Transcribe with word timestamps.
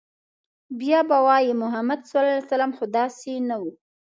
بيا 0.79 0.99
به 1.09 1.17
وايي، 1.27 1.51
محمد 1.63 2.01
ص 2.09 2.11
خو 2.77 2.83
داسې 2.97 3.33
نه 3.47 3.55
و 3.61 3.63